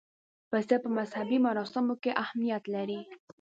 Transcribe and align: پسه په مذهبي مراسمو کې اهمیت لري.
پسه 0.49 0.75
په 0.83 0.89
مذهبي 0.97 1.37
مراسمو 1.45 1.95
کې 2.03 2.11
اهمیت 2.23 2.63
لري. 2.75 2.99